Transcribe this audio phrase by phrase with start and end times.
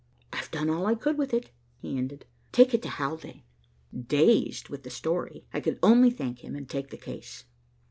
[0.33, 3.43] I've done all I could with it," he ended, "Take it to Haldane."
[3.95, 7.43] Dazed with the story, I could only thank him and take the case.